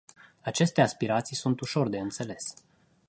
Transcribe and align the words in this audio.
Aceste 0.41 0.81
aspirații 0.81 1.35
sunt 1.35 1.59
ușor 1.59 1.89
de 1.89 1.97
înțeles. 1.99 2.53